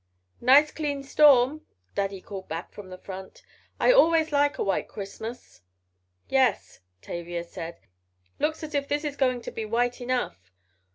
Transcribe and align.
"Nice 0.39 0.71
clean 0.71 1.03
storm," 1.03 1.63
Daddy 1.93 2.21
called 2.21 2.47
back 2.49 2.71
from 2.73 2.89
the 2.89 2.97
front. 2.97 3.43
"I 3.79 3.91
always 3.91 4.31
like 4.31 4.57
a 4.57 4.63
white 4.63 4.87
Christmas." 4.87 5.61
"Yes," 6.27 6.79
Tavia 7.03 7.43
said, 7.43 7.77
"looks 8.39 8.63
as 8.63 8.73
if 8.73 8.87
this 8.87 9.03
is 9.03 9.15
going 9.15 9.41
to 9.41 9.51
be 9.51 9.63
white 9.63 10.01
enough. 10.01 10.51